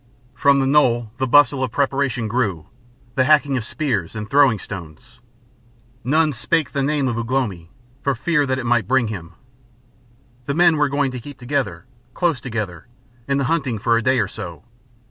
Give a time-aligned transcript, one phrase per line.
[0.33, 2.65] From the knoll the bustle of preparation grew,
[3.13, 5.19] the hacking of spears and throwing stones.
[6.03, 7.69] None spake the name of Ugh lomi
[8.01, 9.33] for fear that it might bring him.
[10.47, 11.85] The men were going to keep together,
[12.15, 12.87] close together,
[13.27, 14.63] in the hunting for a day or so.